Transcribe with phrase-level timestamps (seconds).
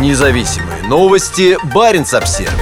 [0.00, 1.56] Независимые новости.
[1.72, 2.52] Барин обсерва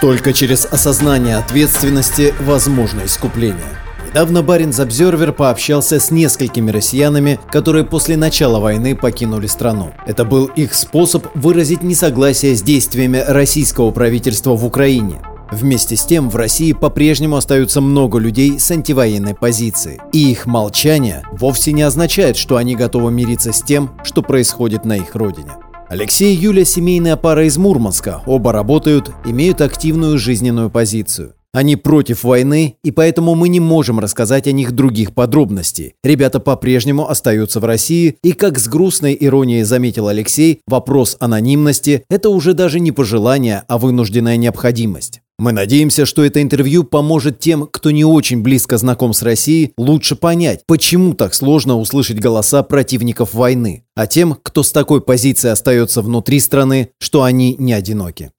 [0.00, 3.62] Только через осознание ответственности возможно искупление.
[4.08, 9.94] Недавно Баринс Обзервер пообщался с несколькими россиянами, которые после начала войны покинули страну.
[10.06, 15.20] Это был их способ выразить несогласие с действиями российского правительства в Украине.
[15.52, 20.00] Вместе с тем в России по-прежнему остаются много людей с антивоенной позицией.
[20.12, 24.96] И их молчание вовсе не означает, что они готовы мириться с тем, что происходит на
[24.96, 25.52] их родине.
[25.90, 31.34] Алексей и Юля– семейная пара из Мурманска, оба работают, имеют активную жизненную позицию.
[31.52, 35.92] Они против войны, и поэтому мы не можем рассказать о них других подробностей.
[36.02, 42.30] Ребята по-прежнему остаются в России, и, как с грустной иронией заметил Алексей, вопрос анонимности– это
[42.30, 45.21] уже даже не пожелание, а вынужденная необходимость.
[45.38, 50.14] Мы надеемся, что это интервью поможет тем, кто не очень близко знаком с Россией, лучше
[50.14, 56.02] понять, почему так сложно услышать голоса противников войны, а тем, кто с такой позицией остается
[56.02, 58.30] внутри страны, что они не одиноки.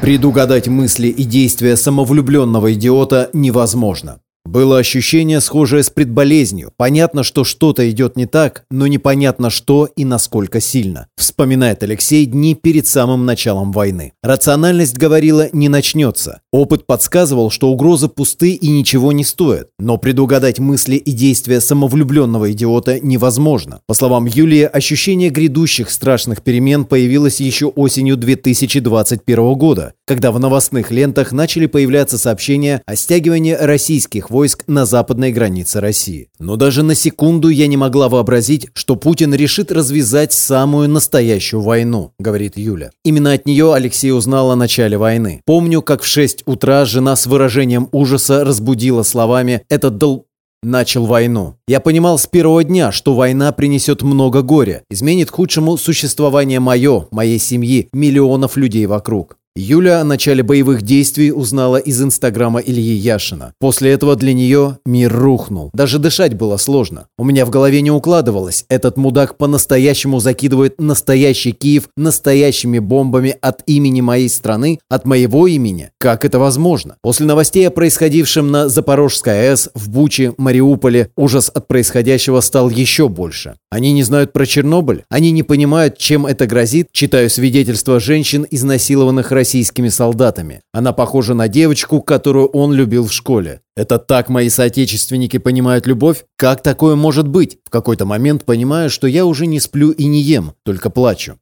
[0.00, 4.20] Предугадать мысли и действия самовлюбленного идиота невозможно.
[4.44, 6.72] Было ощущение, схожее с предболезнью.
[6.76, 11.08] Понятно, что что-то идет не так, но непонятно что и насколько сильно.
[11.16, 14.12] Вспоминает Алексей дни перед самым началом войны.
[14.22, 16.40] Рациональность говорила «не начнется».
[16.50, 19.68] Опыт подсказывал, что угрозы пусты и ничего не стоят.
[19.78, 23.80] Но предугадать мысли и действия самовлюбленного идиота невозможно.
[23.86, 30.90] По словам Юлии, ощущение грядущих страшных перемен появилось еще осенью 2021 года, когда в новостных
[30.90, 36.28] лентах начали появляться сообщения о стягивании российских войск на западной границе России.
[36.38, 42.12] Но даже на секунду я не могла вообразить, что Путин решит развязать самую настоящую войну,
[42.18, 42.90] говорит Юля.
[43.04, 45.42] Именно от нее Алексей узнал о начале войны.
[45.44, 50.26] Помню, как в 6 утра жена с выражением ужаса разбудила словами «этот дол...»
[50.62, 51.54] начал войну.
[51.68, 57.06] Я понимал с первого дня, что война принесет много горя, изменит к худшему существование мое,
[57.10, 59.36] моей семьи, миллионов людей вокруг.
[59.60, 63.54] Юля о начале боевых действий узнала из инстаграма Ильи Яшина.
[63.58, 65.70] После этого для нее мир рухнул.
[65.74, 67.08] Даже дышать было сложно.
[67.18, 68.64] У меня в голове не укладывалось.
[68.68, 75.90] Этот мудак по-настоящему закидывает настоящий Киев настоящими бомбами от имени моей страны, от моего имени.
[75.98, 76.94] Как это возможно?
[77.02, 83.08] После новостей о происходившем на Запорожской АЭС, в Буче, Мариуполе, ужас от происходящего стал еще
[83.08, 83.56] больше.
[83.70, 85.02] Они не знают про Чернобыль?
[85.10, 86.88] Они не понимают, чем это грозит?
[86.92, 90.60] Читаю свидетельства женщин, изнасилованных Россией российскими солдатами.
[90.74, 93.62] Она похожа на девочку, которую он любил в школе.
[93.74, 96.24] Это так мои соотечественники понимают любовь?
[96.36, 97.56] Как такое может быть?
[97.64, 101.38] В какой-то момент понимаю, что я уже не сплю и не ем, только плачу.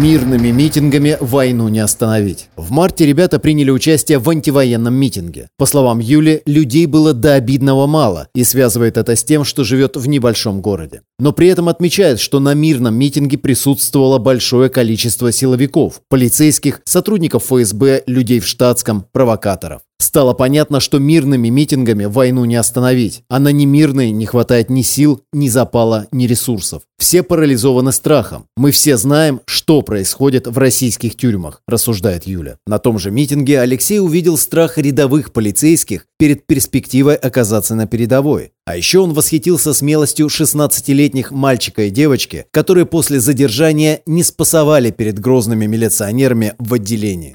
[0.00, 2.48] Мирными митингами войну не остановить.
[2.56, 5.46] В марте ребята приняли участие в антивоенном митинге.
[5.56, 9.96] По словам Юли, людей было до обидного мало и связывает это с тем, что живет
[9.96, 11.02] в небольшом городе.
[11.20, 18.02] Но при этом отмечает, что на мирном митинге присутствовало большое количество силовиков, полицейских, сотрудников ФСБ,
[18.08, 19.82] людей в штатском, провокаторов.
[20.04, 25.22] Стало понятно, что мирными митингами войну не остановить, а на немирной не хватает ни сил,
[25.32, 26.82] ни запала, ни ресурсов.
[26.98, 28.44] Все парализованы страхом.
[28.54, 32.58] Мы все знаем, что происходит в российских тюрьмах, рассуждает Юля.
[32.66, 38.52] На том же митинге Алексей увидел страх рядовых полицейских перед перспективой оказаться на передовой.
[38.66, 45.18] А еще он восхитился смелостью 16-летних мальчика и девочки, которые после задержания не спасовали перед
[45.18, 47.34] грозными милиционерами в отделении.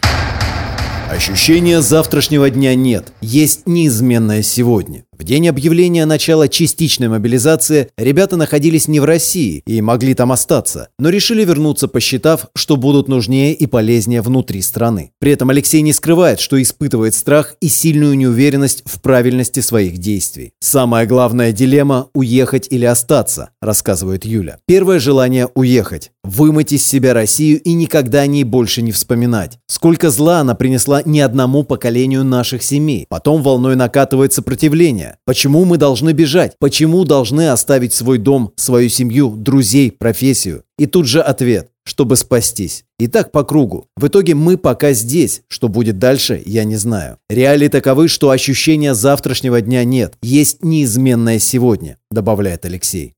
[1.10, 5.06] Ощущения завтрашнего дня нет, есть неизменное сегодня.
[5.12, 10.90] В день объявления начала частичной мобилизации ребята находились не в России и могли там остаться,
[11.00, 15.12] но решили вернуться, посчитав, что будут нужнее и полезнее внутри страны.
[15.20, 20.54] При этом Алексей не скрывает, что испытывает страх и сильную неуверенность в правильности своих действий.
[20.62, 24.60] Самая главная дилемма– уехать или остаться, рассказывает Юля.
[24.68, 29.58] Первое желание– уехать, вымыть из себя Россию и никогда о ней больше не вспоминать.
[29.68, 33.06] Сколько зла она принесла ни одному поколению наших семей.
[33.10, 36.56] Потом волной накатывает сопротивление, Почему мы должны бежать?
[36.60, 40.64] Почему должны оставить свой дом, свою семью, друзей, профессию?
[40.78, 42.86] И тут же ответ чтобы спастись.
[43.00, 43.88] И так по кругу.
[43.98, 45.42] В итоге мы пока здесь.
[45.48, 47.18] Что будет дальше, я не знаю.
[47.30, 50.14] Реалии таковы, что ощущения завтрашнего дня нет.
[50.22, 53.16] Есть неизменное сегодня, добавляет Алексей.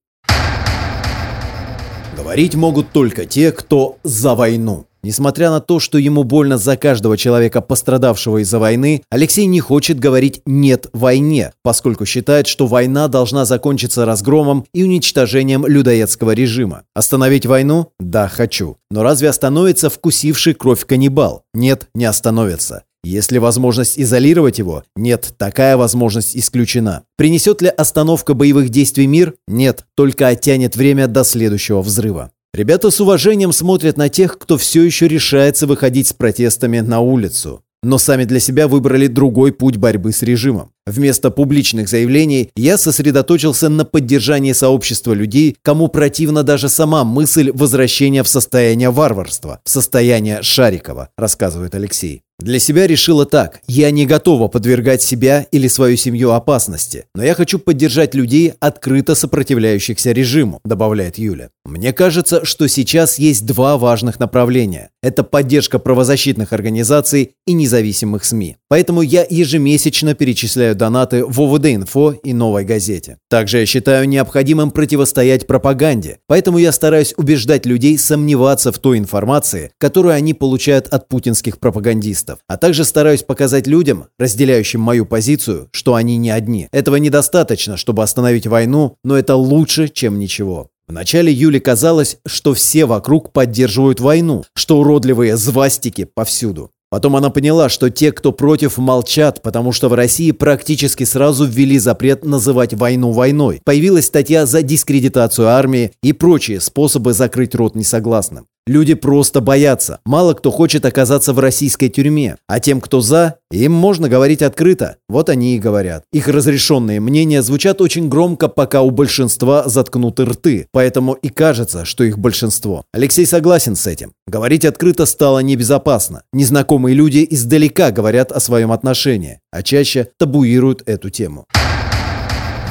[2.31, 4.85] Говорить могут только те, кто за войну.
[5.03, 9.99] Несмотря на то, что ему больно за каждого человека, пострадавшего из-за войны, Алексей не хочет
[9.99, 16.83] говорить «нет войне», поскольку считает, что война должна закончиться разгромом и уничтожением людоедского режима.
[16.93, 17.91] Остановить войну?
[17.99, 18.77] Да, хочу.
[18.89, 21.43] Но разве остановится вкусивший кровь каннибал?
[21.53, 22.83] Нет, не остановится.
[23.03, 24.83] Есть ли возможность изолировать его?
[24.95, 27.03] Нет, такая возможность исключена.
[27.17, 29.33] Принесет ли остановка боевых действий мир?
[29.47, 32.31] Нет, только оттянет время до следующего взрыва.
[32.53, 37.63] Ребята с уважением смотрят на тех, кто все еще решается выходить с протестами на улицу.
[37.83, 40.71] Но сами для себя выбрали другой путь борьбы с режимом.
[40.85, 48.21] Вместо публичных заявлений я сосредоточился на поддержании сообщества людей, кому противна даже сама мысль возвращения
[48.21, 52.21] в состояние варварства, в состояние Шарикова, рассказывает Алексей.
[52.41, 53.61] Для себя решила так.
[53.67, 59.13] Я не готова подвергать себя или свою семью опасности, но я хочу поддержать людей, открыто
[59.13, 61.49] сопротивляющихся режиму, добавляет Юля.
[61.63, 64.89] Мне кажется, что сейчас есть два важных направления.
[65.03, 68.57] Это поддержка правозащитных организаций и независимых СМИ.
[68.67, 73.17] Поэтому я ежемесячно перечисляю донаты в ОВД-инфо и Новой газете.
[73.29, 79.71] Также я считаю необходимым противостоять пропаганде, поэтому я стараюсь убеждать людей сомневаться в той информации,
[79.77, 85.95] которую они получают от путинских пропагандистов, а также стараюсь показать людям, разделяющим мою позицию, что
[85.95, 86.67] они не одни.
[86.71, 90.69] Этого недостаточно, чтобы остановить войну, но это лучше, чем ничего.
[90.87, 96.71] В начале Юли казалось, что все вокруг поддерживают войну, что уродливые звастики повсюду.
[96.91, 101.79] Потом она поняла, что те, кто против, молчат, потому что в России практически сразу ввели
[101.79, 103.61] запрет называть войну войной.
[103.63, 108.47] Появилась статья за дискредитацию армии и прочие способы закрыть рот несогласным.
[108.67, 109.99] Люди просто боятся.
[110.05, 112.37] Мало кто хочет оказаться в российской тюрьме.
[112.47, 114.97] А тем, кто за, им можно говорить открыто.
[115.09, 116.03] Вот они и говорят.
[116.13, 120.67] Их разрешенные мнения звучат очень громко, пока у большинства заткнуты рты.
[120.71, 122.83] Поэтому и кажется, что их большинство.
[122.93, 124.13] Алексей согласен с этим.
[124.27, 126.21] Говорить открыто стало небезопасно.
[126.31, 131.45] Незнакомые люди издалека говорят о своем отношении, а чаще табуируют эту тему.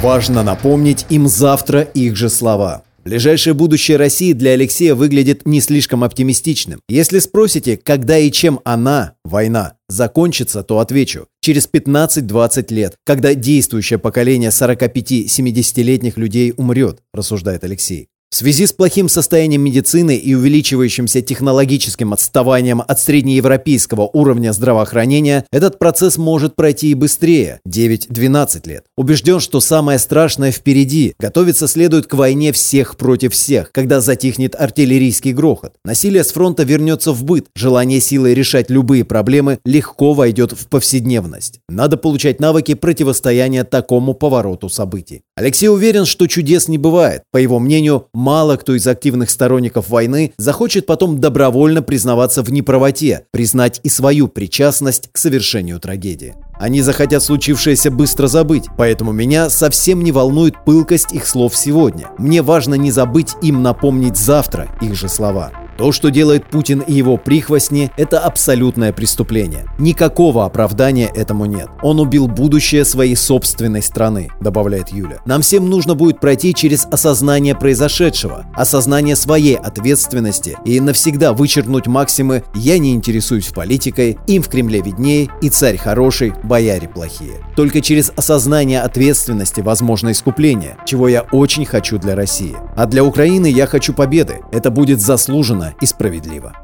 [0.03, 2.85] Важно напомнить им завтра их же слова.
[3.05, 6.81] Ближайшее будущее России для Алексея выглядит не слишком оптимистичным.
[6.89, 11.27] Если спросите, когда и чем она, война, закончится, то отвечу.
[11.41, 18.10] Через 15-20 лет, когда действующее поколение 45-70-летних людей умрет, рассуждает Алексей.
[18.33, 25.81] В связи с плохим состоянием медицины и увеличивающимся технологическим отставанием от среднеевропейского уровня здравоохранения, этот
[25.81, 28.85] процесс может пройти и быстрее– 9-12 лет.
[28.97, 31.15] Убежден, что самое страшное впереди.
[31.19, 35.73] Готовиться следует к войне всех против всех, когда затихнет артиллерийский грохот.
[35.85, 37.47] Насилие с фронта вернется в быт.
[37.57, 41.59] Желание силой решать любые проблемы легко войдет в повседневность.
[41.69, 45.23] Надо получать навыки противостояния такому повороту событий.
[45.35, 47.23] Алексей уверен, что чудес не бывает.
[47.33, 53.25] По его мнению, мало кто из активных сторонников войны захочет потом добровольно признаваться в неправоте,
[53.31, 56.35] признать и свою причастность к совершению трагедии.
[56.59, 62.09] Они захотят случившееся быстро забыть, поэтому меня совсем не волнует пылкость их слов сегодня.
[62.19, 65.51] Мне важно не забыть им напомнить завтра их же слова.
[65.81, 69.65] То, что делает Путин и его прихвостни, это абсолютное преступление.
[69.79, 71.69] Никакого оправдания этому нет.
[71.81, 75.21] Он убил будущее своей собственной страны, добавляет Юля.
[75.25, 82.45] Нам всем нужно будет пройти через осознание произошедшего, осознание своей ответственности и навсегда вычеркнуть максимы
[82.55, 87.39] «я не интересуюсь политикой», «им в Кремле виднее» и «царь хороший, бояре плохие».
[87.57, 92.55] Только через осознание ответственности возможно искупление, чего я очень хочу для России.
[92.81, 94.41] А для Украины я хочу победы.
[94.53, 96.55] Это будет заслуженно и справедливо.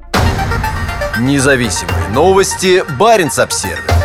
[1.21, 2.83] Независимые новости.
[2.99, 3.96] Барин обсервис